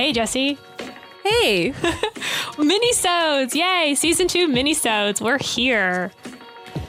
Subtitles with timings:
[0.00, 0.56] Hey, Jesse.
[1.22, 1.72] Hey,
[2.56, 3.54] Minisodes!
[3.54, 3.94] Yay!
[3.94, 5.20] Season two minisodes.
[5.20, 6.10] We're here.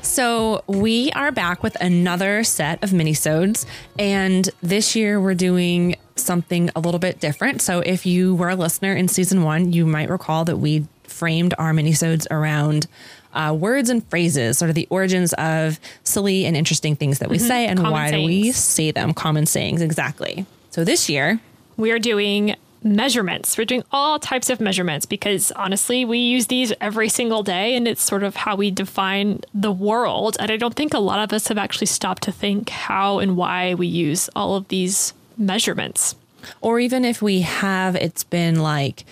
[0.02, 3.66] so we are back with another set of minisodes,
[4.00, 7.62] and this year we're doing something a little bit different.
[7.62, 11.54] So if you were a listener in season one, you might recall that we framed
[11.58, 12.88] our minisodes around
[13.34, 17.40] uh, words and phrases, sort of the origins of silly and interesting things that we
[17.40, 19.14] say, and Common why do we say them.
[19.14, 20.46] Common sayings, exactly.
[20.70, 21.42] So this year,
[21.76, 23.58] We are doing measurements.
[23.58, 27.88] We're doing all types of measurements because honestly, we use these every single day and
[27.88, 30.38] it's sort of how we define the world.
[30.40, 33.38] And I don't think a lot of us have actually stopped to think how and
[33.38, 36.16] why we use all of these measurements.
[36.62, 39.06] or even if we have, it's been like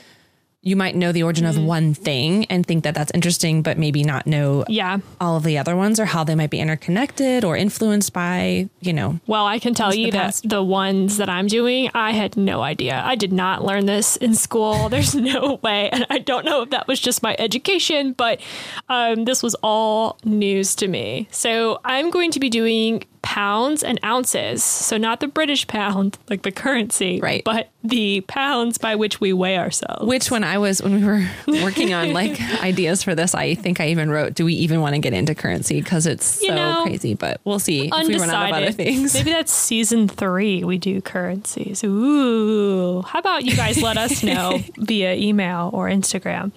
[0.62, 4.04] you might know the origin of one thing and think that that's interesting, but maybe
[4.04, 4.98] not know Yeah.
[5.22, 8.92] all of the other ones or how they might be interconnected or influenced by, you
[8.92, 12.62] know, Well, I can tell you that the ones that I'm doing, I had no
[12.62, 13.02] idea.
[13.06, 14.90] I did not learn this in school.
[14.90, 15.90] There's no way.
[15.92, 18.42] And I don't know if that was just my education, but
[18.90, 21.30] um, this was all news to me.
[21.32, 24.64] So I'm going to be doing pounds and ounces.
[24.64, 27.44] So not the British pound, like the currency, Right.
[27.44, 30.06] but the pounds by which we weigh ourselves.
[30.06, 31.26] which when I was, when we were
[31.64, 34.96] working on like ideas for this, I think I even wrote, do we even want
[34.96, 35.82] to get into currency?
[35.82, 39.14] Because it's so know, crazy, but we'll see if we run out of other things.
[39.14, 40.64] Maybe that's season three.
[40.64, 41.84] We do currencies.
[41.84, 43.02] Ooh.
[43.04, 46.52] How about you guys let us know via email or Instagram?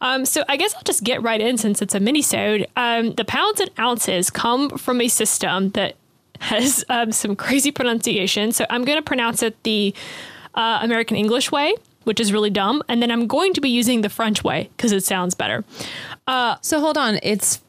[0.00, 2.66] Um, so I guess I'll just get right in since it's a mini-sode.
[2.76, 5.96] Um, the pounds and ounces come from a system that
[6.38, 8.52] has um, some crazy pronunciation.
[8.52, 9.94] So I'm going to pronounce it the
[10.54, 12.82] uh, American English way, which is really dumb.
[12.88, 15.64] And then I'm going to be using the French way because it sounds better.
[16.60, 17.18] So hold on.
[17.22, 17.60] It's,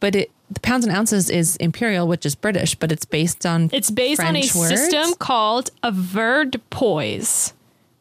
[0.00, 3.68] but it, the pounds and ounces is imperial, which is British, but it's based on
[3.72, 4.68] It's based on a words?
[4.68, 7.52] system called a verbe poise.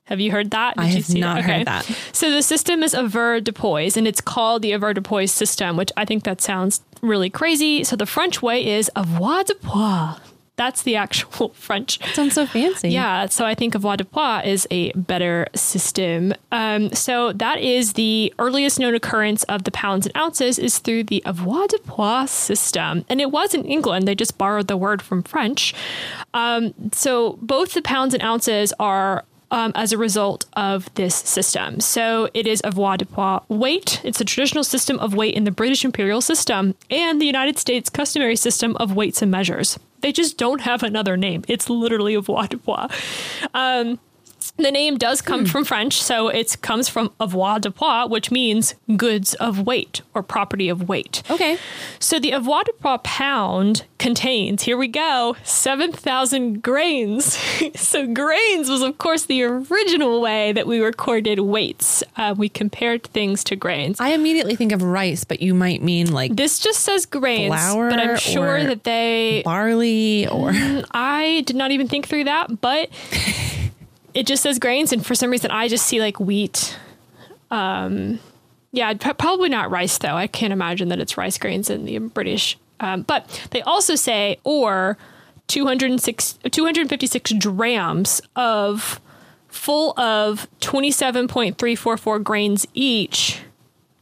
[0.08, 0.76] Have you heard that?
[0.76, 1.86] Did I you have see not heard that.
[2.12, 5.32] So the system is a ver de poise, and it's called the avoir de poise
[5.32, 7.84] system, which I think that sounds really crazy.
[7.84, 10.18] So the French way is avoir de pois.
[10.56, 12.90] That's the actual French sounds so fancy.
[12.90, 16.34] yeah, so I think avoirdupois is a better system.
[16.52, 21.04] Um, so that is the earliest known occurrence of the pounds and ounces is through
[21.04, 24.08] the avoirdupois system, and it was in England.
[24.08, 25.76] They just borrowed the word from French.
[26.34, 29.26] Um, so both the pounds and ounces are.
[29.50, 31.80] Um, as a result of this system.
[31.80, 34.02] So it is avoirdupois weight.
[34.04, 37.90] It's a traditional system of weight in the British imperial system and the United States
[37.90, 39.80] customary system of weights and measures.
[40.02, 41.46] They just don't have another name.
[41.48, 42.92] It's literally avoirdupois.
[43.54, 44.00] Um,
[44.52, 49.66] the name does come from French, so it comes from avoirdupois, which means goods of
[49.66, 51.24] weight or property of weight.
[51.30, 51.58] Okay.
[52.00, 57.38] So the avoirdupois pound contains, here we go, 7,000 grains.
[57.76, 62.04] so grains was, of course, the original way that we recorded weights.
[62.16, 64.00] Uh, we compared things to grains.
[64.00, 67.90] I immediately think of rice, but you might mean like This just says grains, Flour
[67.90, 70.52] but I'm sure or- that they barley or
[70.92, 72.90] I did not even think through that, but
[74.18, 76.76] it just says grains, and for some reason, I just see like wheat.
[77.52, 78.18] Um,
[78.72, 80.16] yeah, probably not rice though.
[80.16, 82.58] I can't imagine that it's rice grains in the British.
[82.80, 84.98] Um, but they also say or
[85.46, 89.00] 206, 256 drams of
[89.50, 93.42] full of 27.344 grains each.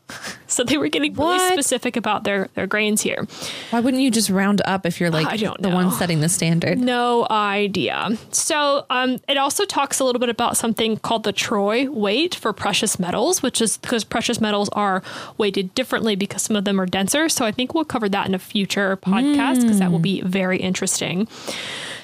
[0.47, 1.51] So they were getting really What?
[1.53, 3.27] specific about their, their grains here.
[3.71, 6.29] why wouldn't you just round up if you're like I don't the one setting the
[6.29, 6.77] standard?
[6.77, 8.09] No idea.
[8.31, 12.53] So um, it also talks a little bit about something called the Troy weight for
[12.53, 15.03] precious metals, which is because precious metals are
[15.38, 17.27] weighted differently because some of them are denser.
[17.27, 20.59] So I think we'll cover that in a future podcast because that will be very
[20.59, 21.27] interesting.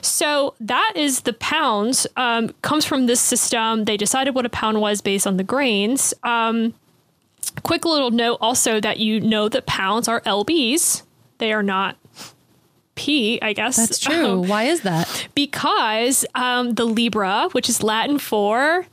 [0.02, 2.08] So that is the pounds.
[2.18, 3.86] Um, comes from this system.
[3.86, 6.14] They decided what a pound was based on the grains.
[6.24, 6.74] Um,
[7.64, 11.04] quick little note also that you know that pounds are lbs.
[11.38, 11.98] They are not
[12.96, 13.40] p.
[13.42, 14.42] I guess That's true.
[14.42, 15.28] Um, Why is that?
[15.36, 18.86] because um, the libra, which is Latin for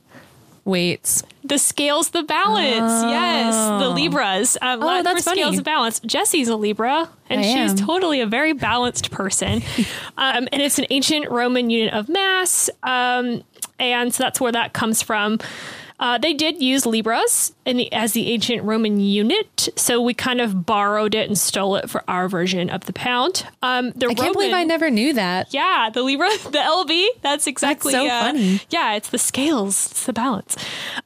[0.65, 1.23] Weights.
[1.43, 3.03] the scales, the balance.
[3.03, 4.57] Yes, the libras.
[4.61, 5.03] Um, Latin Oh.
[5.13, 5.57] that's for scales, funny.
[5.57, 5.99] the balance.
[6.01, 7.77] Jesse's a libra, and I she's am.
[7.77, 9.63] totally a very balanced person.
[10.17, 13.43] um, and it's an ancient Roman unit of mass, um,
[13.79, 15.39] and so that's where that comes from.
[15.99, 20.39] Uh, they did use libras in the, as the ancient Roman unit, so we kind
[20.39, 23.45] of borrowed it and stole it for our version of the pound.
[23.61, 25.53] Um, the I can't believe I never knew that.
[25.53, 27.07] yeah, the Libra, the LB.
[27.21, 28.61] That's exactly that's so uh, funny.
[28.69, 30.55] Yeah, it's the scales, it's the balance.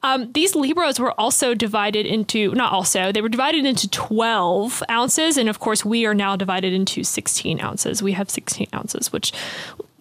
[0.04, 5.38] Um, these Libras were also divided into not also they were divided into twelve ounces,
[5.38, 8.04] and of course we are now divided into sixteen ounces.
[8.04, 9.34] We have sixteen ounces, which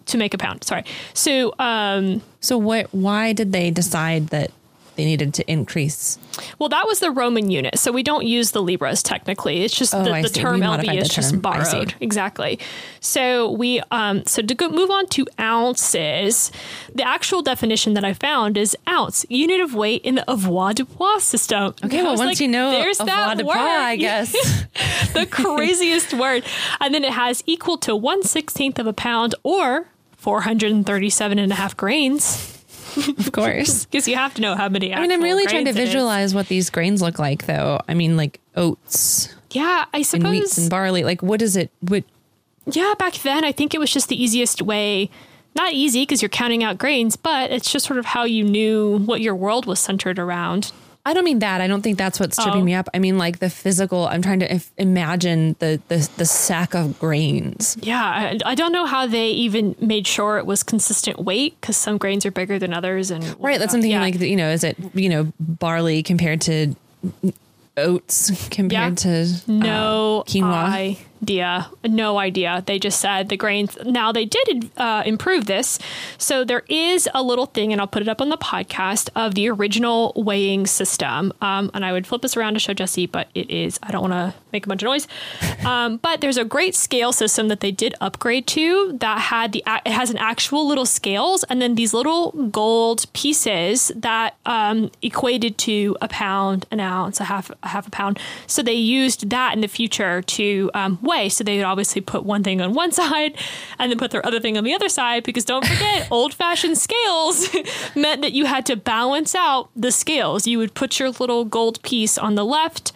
[0.05, 0.63] to make a pound.
[0.63, 0.83] Sorry.
[1.13, 2.93] So um, So what?
[2.93, 4.51] Why did they decide that
[4.95, 6.17] they needed to increase?
[6.59, 9.63] Well, that was the Roman unit, so we don't use the libras technically.
[9.63, 11.37] It's just Oh, the, the term lb is just term.
[11.37, 11.41] See.
[11.41, 11.93] borrowed.
[11.99, 12.59] Exactly.
[12.99, 16.51] So we um so to go move on to ounces,
[16.93, 21.75] the actual definition that I found is ounce, unit of weight in the avoirdupois system.
[21.83, 23.55] Okay, I well, once like, you know there's that word.
[23.55, 24.31] I guess.
[25.13, 26.43] the craziest word.
[26.79, 29.87] And then it has equal to one sixteenth of a pound or
[30.17, 32.62] 437 and a half grains.
[33.17, 33.85] of course.
[33.91, 35.83] Because you have to know how many I mean, I'm really trying to grains it
[35.83, 35.89] is.
[35.89, 37.79] visualize what these grains look like, though.
[37.87, 40.39] I mean, like oats Yeah, I and suppose.
[40.39, 41.03] wheats and barley.
[41.03, 41.71] Like, what is it?
[41.81, 42.03] What?
[42.65, 45.09] Yeah, back then, I think it was just the easiest way.
[45.55, 48.97] Not easy because you're counting out grains, but it's just sort of how you knew
[49.05, 50.71] what your world was centered around.
[51.05, 51.59] I don't mean that.
[51.59, 52.65] I don't think that's what's tripping Oh.
[52.65, 52.87] me up.
[52.93, 54.07] I mean, like the physical.
[54.07, 57.75] I'm trying to if, imagine the, the the sack of grains.
[57.81, 61.75] Yeah, I, I don't know how they even made sure it was consistent weight because
[61.75, 63.11] some grains are bigger than others.
[63.11, 63.59] And Right.
[63.59, 63.99] That's something yeah.
[63.99, 64.49] like you know.
[64.49, 66.73] Is it you know barley compared to
[67.75, 69.25] oats compared Yeah.
[69.35, 70.97] to no uh, quinoa?
[71.23, 71.69] Idea.
[71.85, 72.63] No idea.
[72.65, 73.77] They just said the grains.
[73.85, 75.79] Now they did uh, improve this,
[76.17, 79.35] so there is a little thing, and I'll put it up on the podcast of
[79.35, 81.31] the original weighing system.
[81.41, 83.79] Um, and I would flip this around to show Jesse, but it is.
[83.81, 85.07] I don't want to make a bunch of noise.
[85.65, 89.63] Um, but there's a great scale system that they did upgrade to that had the
[89.85, 95.57] it has an actual little scales, and then these little gold pieces that um, equated
[95.59, 98.19] to a pound, an ounce, a half a half a pound.
[98.47, 101.29] So they used that in the future to um, weigh.
[101.29, 103.37] So they would obviously put one thing on one side
[103.79, 106.77] and then put their other thing on the other side because don't forget, old fashioned
[106.77, 107.49] scales
[107.95, 110.47] meant that you had to balance out the scales.
[110.47, 112.91] You would put your little gold piece on the left,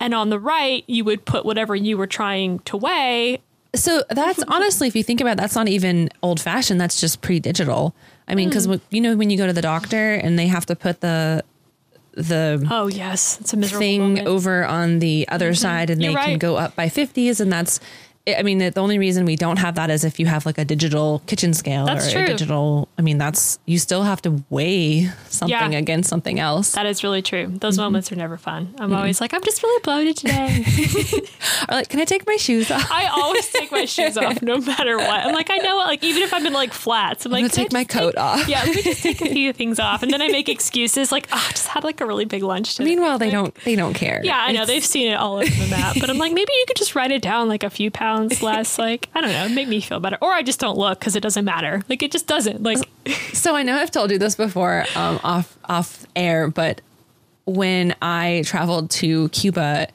[0.00, 3.40] and on the right, you would put whatever you were trying to weigh.
[3.74, 6.80] So that's honestly, if you think about it, that's not even old fashioned.
[6.80, 7.94] That's just pre digital.
[8.26, 10.76] I mean, because you know when you go to the doctor and they have to
[10.76, 11.42] put the
[12.12, 14.18] the Oh, yes, it's a miserable thing moment.
[14.18, 14.28] Mm-hmm.
[14.28, 17.80] over on the other side and You're they can go up by 50s and that's
[18.36, 20.64] I mean the only reason we don't have that is if you have like a
[20.64, 22.22] digital kitchen scale That's or true.
[22.24, 25.78] a digital I mean that's you still have to weigh something Yeah.
[25.78, 26.72] against something else.
[26.72, 27.46] That is really true.
[27.48, 27.82] Those Mm-hmm.
[27.84, 28.74] moments are never fun.
[28.78, 30.64] I'm always like, I'm just really bloated today.
[31.68, 32.90] Or like can I take my shoes off?
[32.90, 35.08] I always take my shoes off no matter what.
[35.26, 37.48] I'm like, I know, like even if I'm in like flats, I'm like, I'm I
[37.48, 38.48] take my coat off.
[38.48, 41.28] Yeah, let me just take a few things off, and then I make excuses like,
[41.32, 42.74] oh, I just had like a really big lunch.
[42.76, 42.88] Today.
[42.90, 44.20] Meanwhile they don't they don't care.
[44.24, 46.52] Yeah, I know It's- they've seen it all over the map, but I'm like, maybe
[46.52, 48.78] you could just write it down like a few pounds less.
[48.88, 51.20] Like, I don't know, make me feel better, or I just don't look because it
[51.20, 51.82] doesn't matter.
[51.88, 52.62] Like, it just doesn't.
[52.62, 52.78] Like,
[53.32, 56.80] So I know I've told you this before um, off off air, but
[57.46, 59.88] when I traveled to Cuba,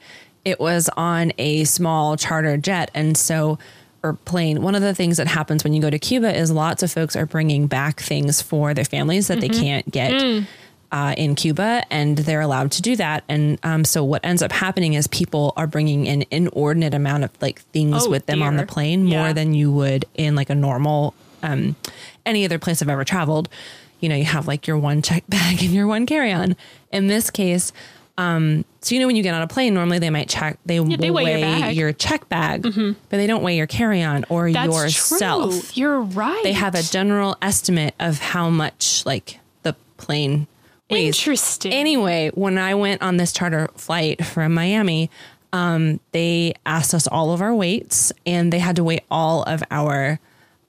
[0.44, 3.58] it was on a small charter jet, and so
[4.02, 4.60] or plane.
[4.60, 7.16] One of the things that happens when you go to Cuba is lots of folks
[7.16, 10.12] are bringing back things for their families that they can't get.
[10.94, 13.24] Uh, in Cuba, and they're allowed to do that.
[13.28, 17.30] And um, so, what ends up happening is people are bringing an inordinate amount of
[17.42, 18.66] like things Oh, with them on the dear.
[18.68, 19.32] plane, more Yeah.
[19.32, 21.12] than you would in like a normal
[21.42, 21.74] um,
[22.24, 23.48] any other place I've ever traveled.
[23.98, 26.54] You know, you have like your one check bag and your one carry on.
[26.92, 27.72] In this case,
[28.16, 30.78] um, so you know when you get on a plane, normally they might check they
[30.78, 31.90] will they weigh weigh, your.
[31.90, 31.96] Mm-hmm.
[31.98, 35.50] check bag, but they don't weigh your carry on or that's yourself.
[35.50, 35.82] true.
[35.82, 36.40] You're right.
[36.44, 40.46] They have a general estimate of how much like the plane
[40.90, 41.16] weighs.
[41.18, 41.72] interesting.
[41.72, 45.10] Anyway, when I went on this charter flight from Miami,
[45.52, 49.62] um, they asked us all of our weights and they had to weigh all of
[49.70, 50.18] our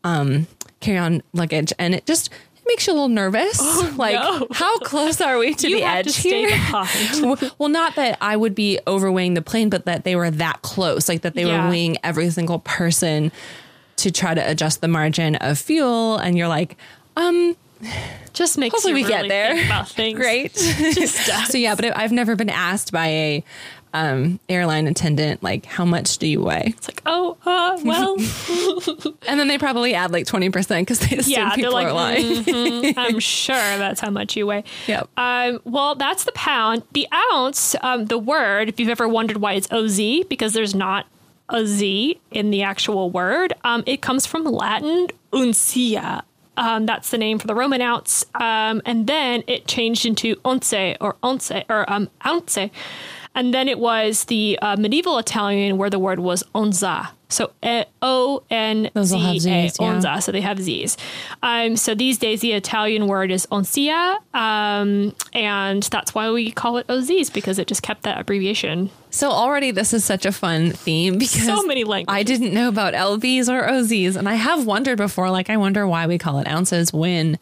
[0.03, 0.47] um,
[0.79, 1.73] carry on luggage.
[1.79, 3.59] And it just it makes you a little nervous.
[3.97, 4.47] like, Oh, no.
[4.51, 7.49] how close are we to You the to edge stay here?
[7.57, 11.09] well, not that I would be overweighing the plane, but that they were that close,
[11.09, 11.65] like that they Yeah.
[11.65, 13.31] were weighing every single person
[13.97, 16.17] to try to adjust the margin of fuel.
[16.17, 16.75] And you're like,
[17.17, 17.55] um,
[18.33, 19.65] just makes Hopefully you we get there.
[19.65, 20.17] about things.
[20.17, 20.53] great.
[20.55, 21.15] Just
[21.51, 23.43] so yeah, but I've never been asked by a
[23.93, 28.17] um, airline attendant like how much do you weigh, It's like, oh, uh, well,
[29.27, 31.93] and then they probably add like twenty percent because they assume yeah, people like, are
[31.93, 32.43] lying.
[32.43, 34.65] "Mhm, I'm sure that's how much you weigh.
[34.87, 35.09] Yep.
[35.15, 36.83] Um, well, that's the pound.
[36.91, 41.07] The ounce, um, the word, if you've ever wondered why it's OZ, because there's not
[41.47, 46.23] a Z in the actual word, um, it comes from Latin uncia.
[46.57, 48.25] Um, that's the name for the Roman ounce.
[48.35, 52.57] Um, and then it changed into once or once or um, ounce.
[52.57, 57.09] And then it was the uh, medieval Italian where the word was onza.
[57.29, 57.51] So
[58.01, 60.21] O N Those will have Z A, onza.
[60.21, 60.97] So they have Z's.
[61.41, 66.77] Um, so these days, the Italian word is oncia, um, and that's why we call
[66.77, 68.89] it OZs because it just kept that abbreviation.
[69.09, 72.15] So already this is such a fun theme because So many languages.
[72.15, 75.29] I didn't know about LBs or OZs, and I have wondered before.
[75.29, 77.39] Like I wonder why we call it ounces when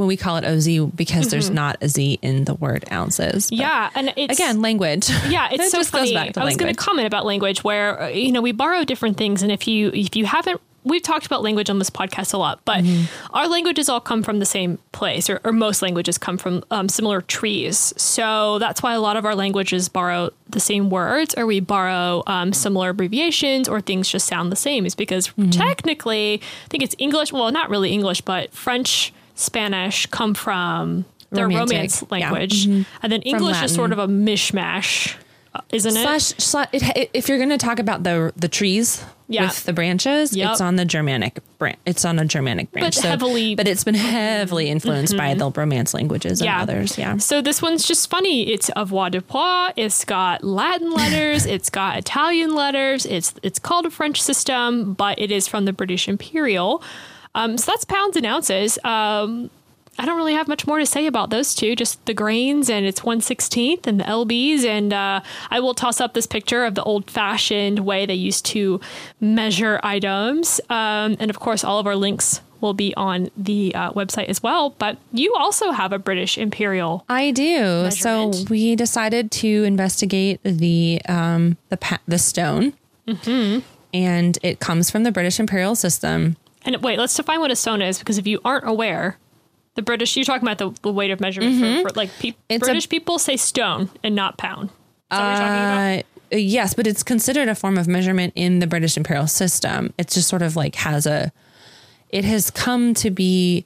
[0.00, 0.66] when we call it OZ
[0.96, 3.50] because there's not a Z in the word ounces.
[3.50, 3.60] But Mm-hmm.
[3.62, 5.08] Yeah, and it's Again, language.
[5.28, 6.16] Yeah, it's It so funny.
[6.16, 9.42] I was going to comment about language, where uh, you know we borrow different things,
[9.42, 12.64] and if you if you haven't, we've talked about language on this podcast a lot,
[12.64, 13.36] but Mm-hmm.
[13.36, 16.88] our languages all come from the same place, or, or most languages come from um,
[16.88, 17.92] similar trees.
[17.98, 22.22] So that's why a lot of our languages borrow the same words, or we borrow
[22.26, 24.86] um, similar abbreviations, or things just sound the same.
[24.86, 25.50] Is because Mm-hmm.
[25.50, 27.30] technically, I think it's English.
[27.32, 31.04] Well, not really English, but French, Spanish come from.
[31.32, 32.06] Their Romantic, romance yeah.
[32.06, 32.12] Mm-hmm.
[32.32, 35.14] language, and then English is sort of a mishmash,
[35.54, 36.02] uh, isn't it?
[36.02, 39.44] Slash, slash it, if you're going to talk about the the trees Yeah.
[39.46, 40.50] with the branches, Yep.
[40.50, 41.78] it's on the Germanic branch.
[41.86, 45.94] It's on a Germanic branch, But heavily- but it's been heavily influenced by the Romance
[45.94, 46.98] languages and others.
[46.98, 48.50] Yeah, So this one's just funny.
[48.50, 49.74] It's avoirdupois.
[49.76, 51.46] It's got Latin letters.
[51.46, 53.06] it's got Italian letters.
[53.06, 56.82] It's it's called a French system, but it is from the British Imperial.
[57.34, 58.78] Um, so that's pounds and ounces.
[58.84, 59.50] Um,
[59.98, 61.76] I don't really have much more to say about those two.
[61.76, 64.64] Just the grains, and it's one sixteenth, and the lbs.
[64.64, 65.20] And uh,
[65.50, 68.80] I will toss up this picture of the old-fashioned way they used to
[69.20, 70.60] measure items.
[70.70, 74.42] Um, and of course, all of our links will be on the uh, website as
[74.42, 74.70] well.
[74.78, 77.04] But you also have a British Imperial.
[77.08, 77.90] I do.
[77.90, 82.72] So we decided to investigate the um, the pa- the stone,
[83.06, 83.60] Mm-hmm.
[83.92, 86.36] and it comes from the British imperial system.
[86.64, 89.16] And wait, let's define what a stone is, because if you aren't aware,
[89.76, 92.62] the British, you're talking about the, the weight of measurement for, for like pe- It's
[92.62, 94.68] a- British people say stone and not pound.
[94.68, 94.72] Is
[95.10, 96.04] that what you're talking about?
[96.32, 99.92] Uh, yes, but it's considered a form of measurement in the British imperial system.
[99.98, 101.32] It's just sort of like has a.
[102.10, 103.64] It has come to be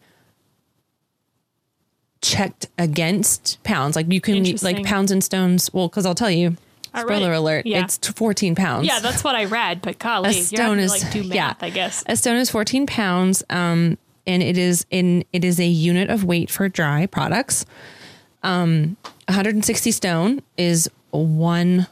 [2.23, 3.97] checked against pounds.
[3.97, 5.71] Like you can like pounds and stones.
[5.73, 6.57] Well, because I'll tell you.
[7.03, 7.67] Read Spoiler alert!
[7.67, 7.85] Yeah.
[7.85, 8.87] It's fourteen pounds.
[8.87, 11.35] Yeah, that's what I read, but golly, a you're stone to, is like do math,
[11.35, 11.55] yeah.
[11.61, 12.05] I guess.
[12.07, 16.25] A stone is 14 pounds, um, and it is in it is a unit of
[16.25, 17.67] weight for dry products.
[18.43, 18.97] Um,
[19.29, 21.87] 160 stone is one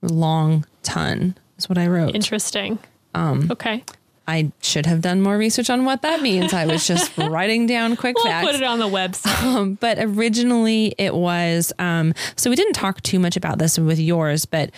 [0.00, 1.36] long ton.
[1.58, 2.14] Is what I wrote.
[2.14, 2.78] Interesting.
[3.14, 3.84] Um, okay.
[4.26, 6.52] I should have done more research on what that means.
[6.54, 8.46] I was just writing down quick We'll facts.
[8.46, 9.42] put it on the website.
[9.42, 13.98] Um, but originally it was um, so we didn't talk too much about this with
[13.98, 14.70] yours but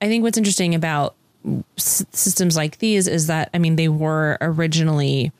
[0.00, 1.14] i think what's interesting about
[1.76, 5.30] s- systems like these is that i mean they were originally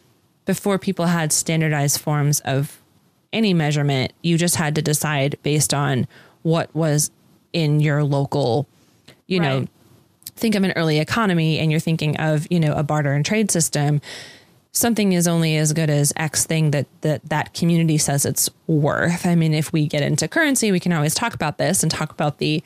[0.45, 2.79] before people had standardized forms of
[3.33, 6.07] any measurement you just had to decide based on
[6.43, 7.11] what was
[7.55, 8.67] in your local
[9.27, 9.69] you know Right.
[10.41, 13.51] Think of an early economy and you're thinking of you know a barter and trade
[13.51, 14.01] system
[14.73, 19.27] something is only as good as x thing that that that community says it's worth.
[19.27, 22.13] I mean if we get into currency we can always talk about this and talk
[22.13, 22.63] about the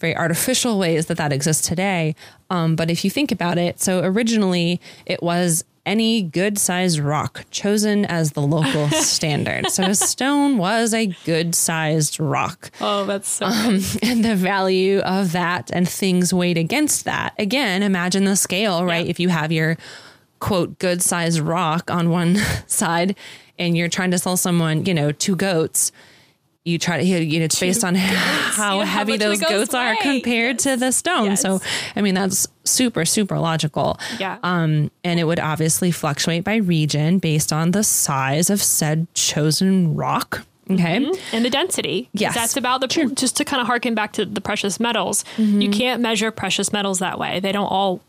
[0.00, 2.16] very artificial ways that that exists today.
[2.50, 7.44] Um, but if you think about it so originally it was any good sized rock
[7.50, 13.28] chosen as the local standard so a stone was a good sized rock oh, that's
[13.28, 17.34] so um, and the value of that and things weighed against that.
[17.38, 19.04] Again, imagine the scale, right?
[19.04, 19.10] Yeah.
[19.10, 19.76] If you have your
[20.38, 22.36] quote good sized rock on one
[22.66, 23.16] side
[23.58, 25.92] and you're trying to sell someone, you know, two goats,
[26.64, 29.52] you try to, you know, it's based on how Yeah, how heavy the those goats
[29.52, 31.36] goats are compared to the stone.
[31.36, 31.60] So,
[31.94, 33.98] I mean, that's super, super logical.
[34.18, 34.38] Yeah.
[34.42, 39.94] Um, and it would obviously fluctuate by region based on the size of said chosen
[39.94, 40.46] rock.
[40.70, 41.12] Okay.
[41.32, 42.08] and the density.
[42.14, 42.34] Yes.
[42.34, 45.22] That's about the, just to kind of harken back to the precious metals.
[45.36, 45.60] Mm-hmm.
[45.60, 47.40] You can't measure precious metals that way.
[47.40, 48.00] They don't all,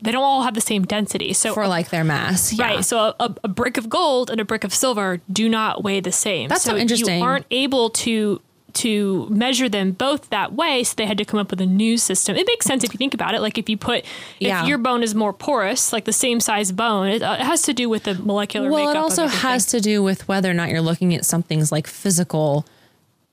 [0.00, 1.32] they don't all have the same density.
[1.32, 2.52] So For like their mass.
[2.52, 2.64] Yeah.
[2.66, 2.84] Right.
[2.84, 6.12] So a, a brick of gold and a brick of silver do not weigh the
[6.12, 6.48] same.
[6.48, 7.18] That's so interesting.
[7.18, 8.40] You aren't able to
[8.74, 11.96] to measure them both that way, so they had to come up with a new
[11.96, 12.36] system.
[12.36, 13.40] It makes sense if you think about it.
[13.40, 14.04] Like if you put
[14.38, 14.62] Yeah.
[14.62, 17.62] if your bone is more porous, like the same size bone, it, uh, it has
[17.62, 20.68] to do with the molecular Well, it also has to do with whether or not
[20.68, 22.66] you're looking at something's like physical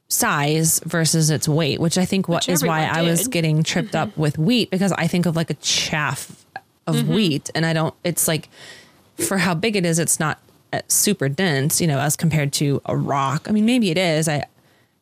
[0.08, 3.24] size versus its weight, which I think what Which is why everyone I was did.
[3.26, 3.32] Mm-hmm.
[3.32, 6.45] getting tripped up with wheat because I think of like a chaff
[6.88, 7.14] of Mm-hmm.
[7.14, 7.94] wheat, and I don't.
[8.04, 8.50] It's like
[9.18, 10.40] for how big it is, it's not
[10.74, 13.48] uh, super dense, you know, as compared to a rock.
[13.50, 14.28] I mean, maybe it is.
[14.28, 14.44] I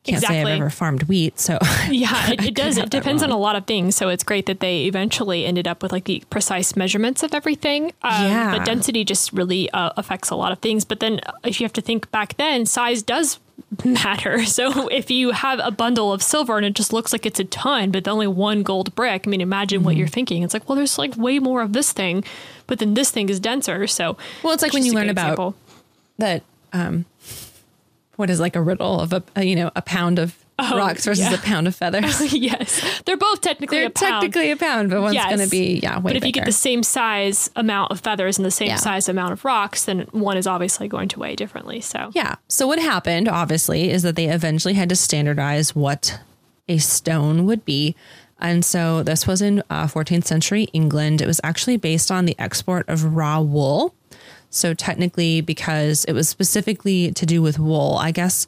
[0.03, 1.57] can't say I've ever farmed wheat, so
[1.89, 2.77] Yeah, it, it does.
[2.77, 3.95] It depends on a lot of things.
[3.95, 7.85] So it's great that they eventually ended up with like the precise measurements of everything.
[8.01, 8.57] Um, Yeah.
[8.57, 10.83] But density just really uh, affects a lot of things.
[10.83, 13.39] But then uh, if you have to think back then, size does
[13.83, 14.43] matter.
[14.53, 17.43] So if you have a bundle of silver and it just looks like it's a
[17.45, 19.85] ton, but only one gold brick, I mean, imagine Mm-hmm.
[19.85, 20.43] what you're thinking.
[20.43, 22.23] It's like, well, there's like way more of this thing,
[22.67, 23.87] but then this thing is denser.
[23.87, 25.55] So, Well, it's like when you learn about example.
[26.19, 26.43] that
[26.73, 27.05] um
[28.15, 30.37] what is like a riddle of a, a, you know a pound of
[30.71, 31.33] rocks versus yeah.
[31.33, 34.21] a pound of feathers yes, they're both technically they're a pound.
[34.21, 35.27] technically a pound but one's Yes.
[35.35, 38.37] going to be yeah way but if you get the same size amount of feathers
[38.37, 38.75] and the same Yeah.
[38.75, 41.81] size amount of rocks, then one is obviously going to weigh differently.
[41.81, 46.19] So yeah so what happened obviously is that they eventually had to standardize what
[46.69, 47.95] a stone would be
[48.39, 52.35] and so this was in uh, 14th century england it was actually based on the
[52.39, 53.93] export of raw wool
[54.49, 58.47] so technically because it was specifically to do with wool i guess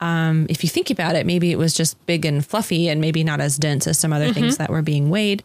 [0.00, 3.24] um, if you think about it, maybe it was just big and fluffy and maybe
[3.24, 5.42] not as dense as some other things that were being weighed.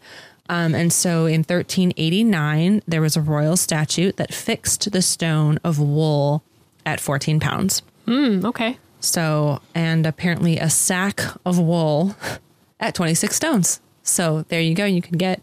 [0.48, 5.78] Um, and so in 1389, there was a royal statute that fixed the stone of
[5.78, 6.42] wool
[6.86, 7.82] at 14 pounds.
[8.06, 12.14] Mm, okay, So, and apparently a sack of wool
[12.80, 13.80] at 26 stones.
[14.02, 14.84] So there you go.
[14.84, 15.42] You can get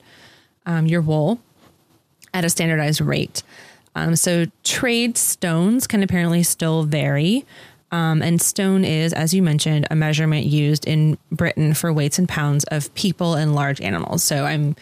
[0.65, 1.39] um, your wool
[2.34, 3.41] at a standardized rate.
[3.96, 7.44] Um, so trade stones can apparently still vary.
[7.91, 12.27] Um, and stone is, as you mentioned, a measurement used in Britain for weights and
[12.27, 14.24] pounds of people and large animals.
[14.24, 14.75] So I'm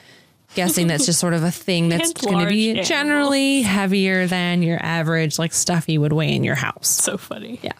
[0.56, 4.62] guessing that's just sort of a thing that's going to be large generally heavier than
[4.62, 6.88] your average, like stuff you would weigh in your house.
[6.88, 7.60] so funny.
[7.64, 7.74] Yeah.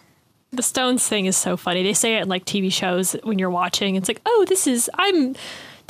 [0.52, 1.84] The stones thing is so funny.
[1.84, 3.94] They say it in like TV shows when you're watching.
[3.94, 5.36] It's like, oh, this is I'm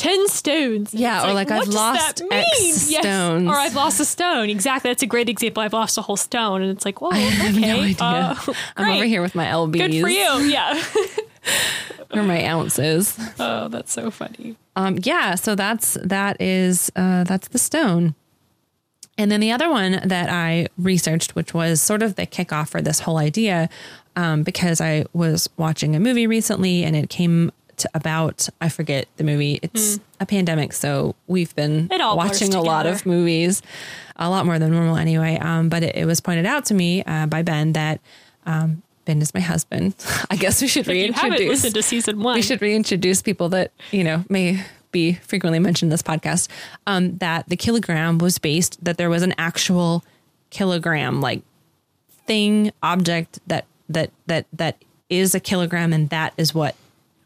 [0.01, 0.95] ten stones.
[0.95, 3.03] Yeah, it's or like, I've lost X mean?
[3.03, 3.49] stones.
[3.49, 4.49] Or I've lost a stone.
[4.49, 4.91] Exactly.
[4.91, 5.63] That's a great example.
[5.63, 7.21] I've lost a whole stone, and it's like, I okay.
[7.29, 7.97] have no idea.
[8.01, 8.35] uh,
[8.77, 10.51] I'm over here with my lbs Good for you.
[10.51, 10.83] Yeah.
[12.13, 13.17] or my ounces.
[13.39, 14.57] oh, that's so funny.
[14.77, 18.15] Um, yeah, so that's that is uh, that's the stone.
[19.19, 22.81] And then the other one that I researched, which was sort of the kickoff for
[22.81, 23.69] this whole idea,
[24.17, 27.53] um, because I was watching a movie recently and it came
[27.95, 29.59] about I forget the movie.
[29.63, 33.63] It's a pandemic, so we've been watching a lot of movies,
[34.17, 35.39] a lot more than normal anyway.
[35.39, 38.01] Um, but it, it was pointed out to me uh, by Ben that
[38.47, 39.95] um, Ben is my husband.
[40.31, 41.49] I guess we should If you haven't reintroduce.
[41.49, 45.89] listened to season one, we should reintroduce people that you know may be frequently mentioned
[45.89, 46.49] in this podcast.
[46.87, 50.05] Um, that the kilogram was based that there was an actual
[50.51, 51.43] kilogram like
[52.27, 54.77] thing object that that that that
[55.09, 56.75] is a kilogram and that is what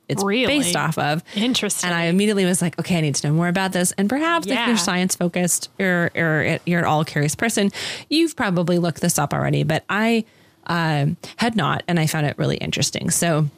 [0.09, 0.47] it's Really?
[0.59, 1.23] based off of.
[1.35, 1.89] Interesting.
[1.89, 3.93] And I immediately was like, okay, I need to know more about this.
[3.93, 7.71] And perhaps if you're science focused or, or you're an all curious person,
[8.11, 9.63] you've probably looked this up already.
[9.63, 10.25] But I
[10.67, 13.11] um, had not, and I found it really interesting.
[13.11, 13.49] So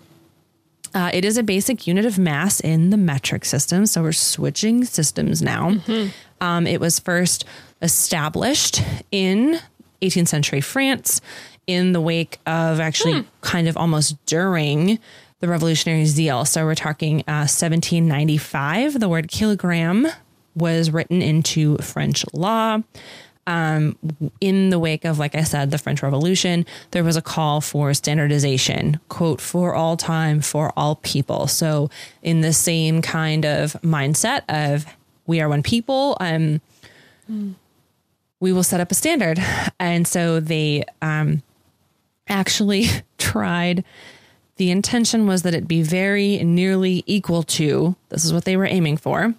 [0.94, 3.86] uh, it is a basic unit of mass in the metric system.
[3.86, 5.76] So we're switching systems now.
[6.40, 7.44] Um, it was first
[7.82, 9.58] established in
[10.02, 11.20] 18th century France
[11.66, 14.98] in the wake of actually kind of almost during
[15.40, 16.44] the revolutionary zeal.
[16.44, 19.00] So we're talking uh, 1795.
[19.00, 20.06] The word kilogram
[20.54, 22.80] was written into French law
[23.46, 23.96] um,
[24.40, 27.94] in the wake of, like I said, the French Revolution, there was a call for
[27.94, 31.46] standardization, quote, for all time, for all people.
[31.46, 31.88] So,
[32.22, 34.86] in the same kind of mindset of
[35.26, 36.60] we are one people, um,
[38.40, 39.38] we will set up a standard.
[39.78, 41.42] And so they um,
[42.28, 42.86] actually
[43.18, 43.84] tried.
[44.56, 48.64] The intention was that it be very nearly equal to, this is what they were
[48.66, 49.34] aiming for,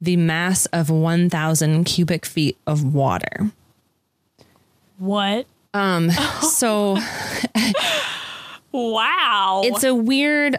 [0.00, 3.50] the mass of 1,000 cubic feet of water.
[4.98, 5.46] what?
[5.74, 6.98] Um, so
[8.72, 9.62] Wow.
[9.64, 10.58] it's a weird,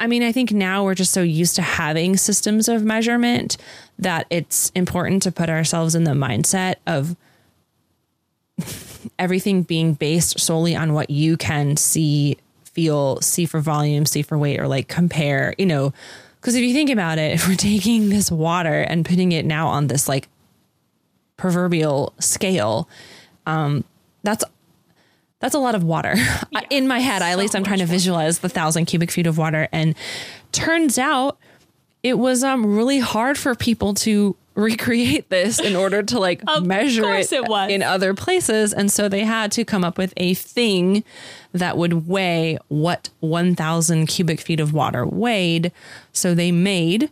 [0.00, 3.56] I mean, I think now we're just so used to having systems of measurement
[3.98, 7.14] that it's important to put ourselves in the mindset of
[9.18, 12.36] everything being based solely on what you can see,
[12.76, 15.94] feel, see for volume, see for weight, or like compare, you know.
[16.38, 19.68] Because if you think about it, if we're taking this water and putting it now
[19.68, 20.28] on this like
[21.38, 22.86] proverbial scale,
[23.46, 23.82] um,
[24.22, 24.44] that's
[25.40, 26.14] that's a lot of water.
[26.70, 29.68] In my head, at least I'm trying to visualize the thousand cubic feet of water.
[29.72, 29.94] And
[30.52, 31.38] turns out
[32.02, 37.12] it was um really hard for people to recreate this in order to like measure
[37.14, 37.70] it, it was.
[37.70, 38.72] in other places.
[38.72, 41.04] And so they had to come up with a thing
[41.52, 45.70] that would weigh what 1,000 cubic feet of water weighed.
[46.12, 47.10] So they made,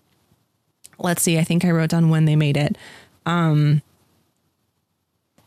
[0.98, 2.76] let's see, I think I wrote down when they made it.
[3.26, 3.82] Um,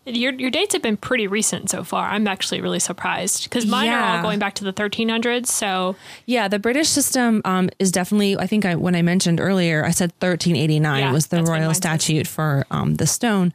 [0.08, 2.08] Your your dates have been pretty recent so far.
[2.08, 5.48] I'm actually really surprised because mine are all going back to the 1300s.
[5.48, 8.38] So Yeah, the British system um, is definitely.
[8.38, 12.26] I think I, when I mentioned earlier, I said 1389 Yeah, was the royal statute
[12.26, 13.52] for um, the stone.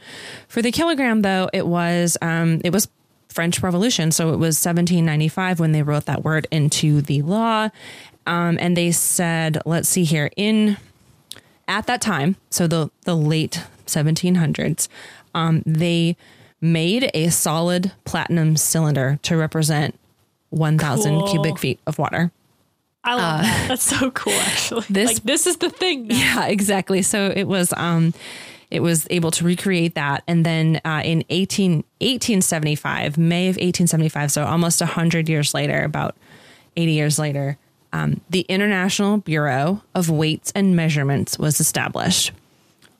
[0.46, 2.88] For the kilogram, though, it was um, it was
[3.30, 4.12] French Revolution.
[4.12, 7.70] So it was 1795 when they wrote that word into the law.
[8.26, 10.76] Um, and they said, let's see here, in
[11.66, 14.88] at that time, so the the late 1700s,
[15.34, 16.16] um, they
[16.62, 19.98] made a solid platinum cylinder to represent
[20.50, 21.28] 1,000 Cool.
[21.28, 22.30] cubic feet of water.
[23.04, 23.68] I love that.
[23.68, 24.82] That's so cool, actually.
[24.82, 26.06] Uh, this- like this is the thing.
[26.08, 26.14] Now.
[26.16, 27.02] Yeah, exactly.
[27.02, 28.14] So it was um
[28.70, 34.30] it was able to recreate that and then uh, in 18 1875 May of 1875
[34.32, 36.16] so almost 100 years later about
[36.76, 37.58] 80 years later
[37.92, 42.32] um, the International Bureau of Weights and Measurements was established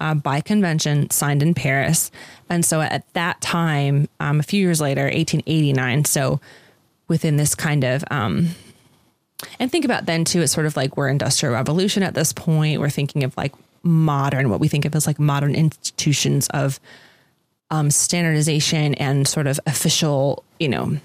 [0.03, 2.11] uh, by convention signed in Paris
[2.51, 6.41] and so at that time um, a few years later 1889 so
[7.09, 8.49] within this kind of um,
[9.59, 12.81] and think about then too, it's sort of like we're industrial revolution at this point.
[12.81, 16.81] We're thinking of like modern, what we think of as like modern institutions of
[17.71, 20.97] um, standardization and sort of official, you know,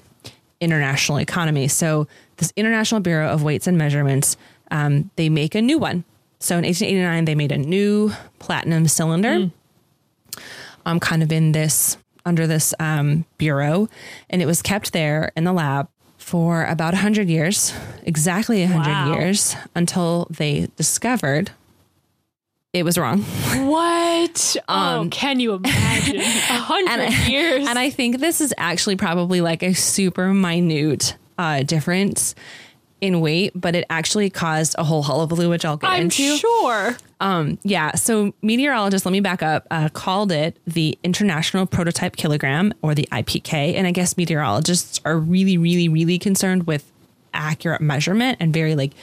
[0.60, 1.68] international economy.
[1.68, 2.08] So
[2.38, 4.38] this International Bureau of Weights and Measurements,
[4.70, 6.04] um, they make a new one.
[6.40, 9.50] So in 1889, they made a new platinum cylinder,
[10.86, 13.88] um, kind of in this under this um, bureau,
[14.30, 17.74] and it was kept there in the lab for about 100 years,
[18.04, 19.14] exactly 100 Wow.
[19.14, 21.52] years, until they discovered
[22.74, 23.22] it was wrong.
[23.66, 24.58] What?
[24.68, 26.18] oh, can you imagine?
[26.20, 27.68] A hundred Um, and, years.
[27.68, 32.36] and I think this is actually probably like a super minute uh, difference
[33.02, 36.36] in weight, but it actually caused a whole hullabaloo, which I'll get I'm into.
[36.38, 36.98] sure.
[37.20, 37.96] Um, yeah.
[37.96, 43.08] So meteorologists, let me back up, uh, called it the International Prototype Kilogram or the
[43.12, 43.76] IPK.
[43.76, 46.92] And I guess meteorologists are really, really, really concerned with
[47.34, 48.94] accurate measurement and very like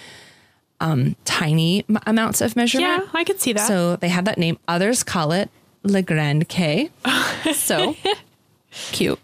[0.81, 3.05] um, tiny m- amounts of measurement.
[3.05, 3.67] Yeah, I could see that.
[3.67, 4.59] So they have that name.
[4.67, 5.51] Others call it
[5.85, 6.91] Le Grand K.
[7.55, 7.95] so
[8.93, 9.19] cute.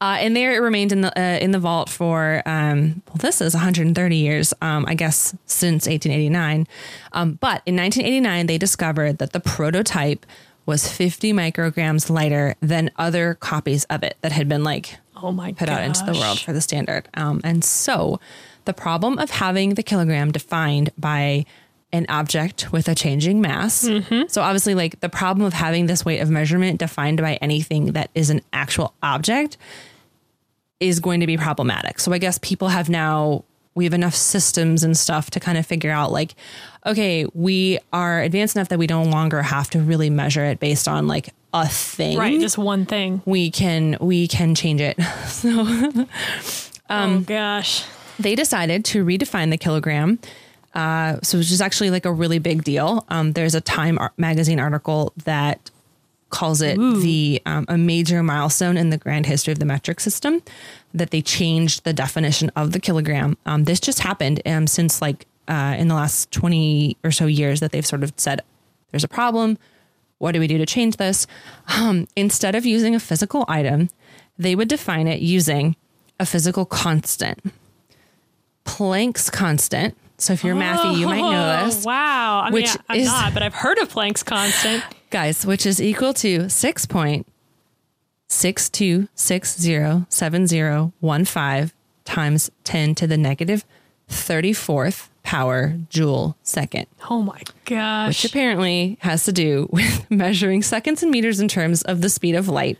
[0.00, 3.40] Uh, and there it remained in the uh, in the vault for um, well, this
[3.40, 6.66] is 130 years, um, I guess, since 1889.
[7.12, 10.26] Um, but in 1989, they discovered that the prototype
[10.66, 15.52] was 50 micrograms lighter than other copies of it that had been like oh my
[15.52, 17.08] put out into the world for the standard.
[17.14, 18.20] Um, and so
[18.66, 21.46] the problem of having the kilogram defined by
[21.92, 23.84] an object with a changing mass.
[23.84, 24.22] Mm-hmm.
[24.28, 28.10] So obviously like the problem of having this weight of measurement defined by anything that
[28.14, 29.56] is an actual object
[30.80, 32.00] is going to be problematic.
[32.00, 33.44] So I guess people have now
[33.74, 36.34] we have enough systems and stuff to kind of figure out like
[36.84, 40.86] okay, we are advanced enough that we no longer have to really measure it based
[40.88, 43.22] on like a thing Right, just one thing.
[43.24, 44.98] we can we can change it.
[45.26, 45.50] So
[46.88, 47.84] Um, oh gosh.
[48.18, 50.18] they decided to redefine the kilogram.
[50.76, 53.04] Uh, so which is actually like a really big deal.
[53.08, 55.70] Um, there's a Time magazine article that
[56.28, 60.42] calls it the um, a major milestone in the grand history of the metric system.
[60.92, 63.38] That they changed the definition of the kilogram.
[63.46, 67.60] Um, this just happened um, since like uh, in the last twenty or so years
[67.60, 68.42] that they've sort of said
[68.90, 69.56] there's a problem.
[70.18, 71.26] What do we do to change this?
[71.68, 73.88] Um, instead of using a physical item,
[74.38, 75.74] they would define it using
[76.20, 77.38] a physical constant.
[78.64, 79.96] Planck's constant.
[80.18, 82.40] So if you're mathy, you might know Oh, this, Wow.
[82.46, 84.82] I Which mean, I'm is- not, but I've heard of Planck's constant.
[85.10, 87.26] guys, which is equal to six point
[88.28, 91.72] six two six zero seven zero one five
[92.04, 93.64] times ten to the negative
[94.08, 96.86] thirty fourth power joule second.
[97.10, 98.08] Oh my gosh.
[98.08, 102.34] which apparently has to do with measuring seconds and meters in terms of the speed
[102.34, 102.78] of light.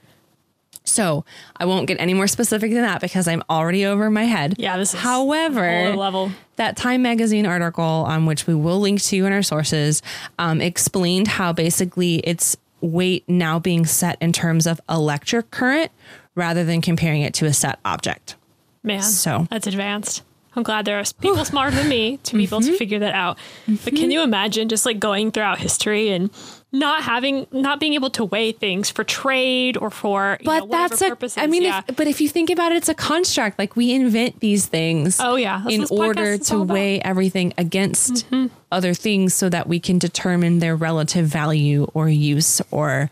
[0.86, 1.24] So
[1.56, 4.54] I won't get any more specific than that because I'm already over my head.
[4.58, 6.30] Yeah, this is however level.
[6.56, 10.00] that Time Magazine article, um, which we will link to in our sources,
[10.38, 15.90] um, explained how basically it's weight now being set in terms of electric current
[16.34, 18.36] rather than comparing it to a set object.
[18.82, 20.22] Man, So- that's advanced.
[20.56, 22.72] I'm glad there are people smarter than me to be able Mm-hmm.
[22.72, 23.36] to figure that out.
[23.84, 26.30] But can you imagine just like going throughout history and
[26.72, 30.68] not having, not being able to weigh things for trade or for, you know, But
[30.68, 31.08] whatever that's a.
[31.10, 31.38] purposes?
[31.38, 31.82] I mean, yeah.
[31.86, 33.58] if, but if you think about it, it's a construct.
[33.58, 35.18] Like we invent these things.
[35.20, 35.60] Oh, yeah.
[35.64, 36.54] That's in order to.
[36.54, 36.72] Mm-hmm.
[36.72, 38.26] weigh everything against
[38.72, 43.08] other things, so that we can determine their relative value or use or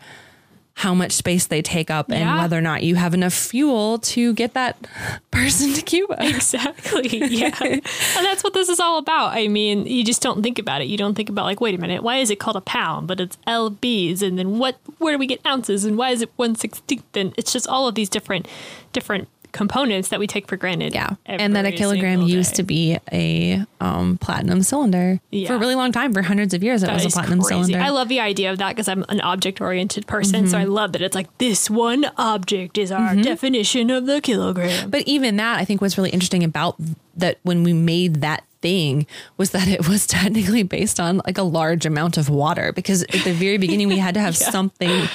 [0.77, 4.33] how much space they take up and whether or not you have enough fuel to
[4.33, 4.75] get that
[5.31, 6.17] person to Cuba.
[6.19, 7.23] Exactly.
[7.35, 7.55] Yeah.
[7.61, 7.81] and
[8.25, 9.31] that's what this is all about.
[9.33, 10.85] I mean, you just don't think about it.
[10.85, 13.07] You don't think about like, wait a minute, why is it called a pound?
[13.07, 14.77] But it's lbs, and then what?
[14.97, 15.85] Where do we get ounces?
[15.85, 17.15] And why is it one sixteenth?
[17.15, 18.47] And it's just all of these different,
[18.91, 20.93] different components that we take for granted.
[20.93, 21.15] Yeah.
[21.25, 22.55] And that a kilogram used day.
[22.57, 25.47] to be a um, platinum cylinder Yeah.
[25.47, 26.83] for a really long time, for hundreds of years.
[26.83, 27.71] It was a platinum crazy.
[27.71, 27.79] cylinder.
[27.79, 30.47] I love the idea of that because I'm an object oriented person.
[30.47, 30.73] So I Mm-hmm.
[30.73, 34.89] love that it's like this one object is our definition of the kilogram.
[34.89, 36.75] But even that, I think, was really interesting about
[37.15, 39.05] that when we made that thing
[39.37, 43.23] was that it was technically based on like a large amount of water because at
[43.23, 45.07] the very beginning we had to have something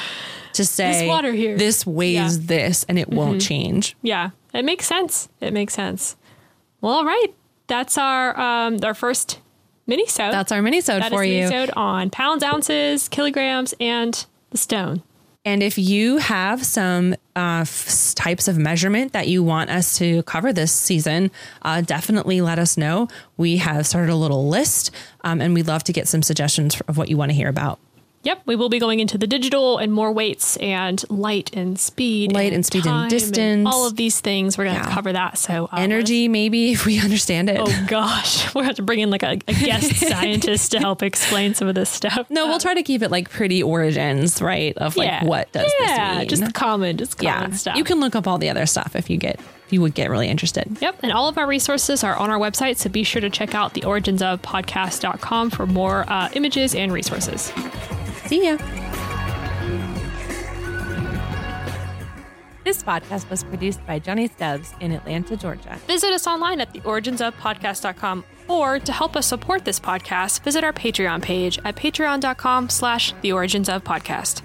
[0.55, 1.57] to say this water here.
[1.57, 2.27] this weighs Yeah.
[2.29, 2.47] Mm-hmm.
[2.47, 3.97] this and it won't change.
[4.03, 5.29] Yeah, it makes sense.
[5.41, 6.17] It makes sense.
[6.81, 7.29] Well, all right.
[7.67, 9.39] That's our um our first
[9.87, 11.57] mini so That's our mini sode That for is you.
[11.57, 15.03] minisode on pounds, ounces, kilograms, and the stone.
[15.45, 20.23] And if you have some uh, f- types of measurement that you want us to
[20.25, 21.31] cover this season,
[21.63, 23.09] uh, definitely let us know.
[23.39, 24.91] We have started a little list
[25.25, 27.79] um, and we'd love to get some suggestions of what you want to hear about.
[28.23, 32.33] Yep, we will be going into the digital and more weights and light and speed,
[32.33, 33.67] Light and speed and distance.
[33.67, 34.59] all of these things.
[34.59, 34.95] We're going to Yeah.
[34.95, 35.39] cover that.
[35.39, 37.57] So uh, Energy, maybe, if we understand it.
[37.59, 40.81] Oh gosh, we're going to have to bring in like a, a guest scientist to
[40.81, 42.27] help explain some of this stuff.
[42.29, 44.77] No, we'll try to keep it like pretty origins, right?
[44.77, 45.25] Of like yeah.
[45.25, 46.29] what does yeah, this mean?
[46.29, 47.77] just common, just common yeah, stuff.
[47.77, 50.11] you can look up all the other stuff if you get if you would get
[50.11, 50.77] really interested.
[50.83, 53.55] Yep, and all of our resources are on our website, so be sure to check
[53.55, 57.51] out the origins of podcast.com for more uh, images and resources.
[58.31, 58.57] See ya.
[62.63, 65.77] This podcast was produced by Johnny Stubbs in Atlanta, Georgia.
[65.89, 71.23] Visit us online at theoriginsofpodcast.com or to help us support this podcast, visit our Patreon
[71.23, 74.43] page at patreon.com slash theoriginsofpodcast.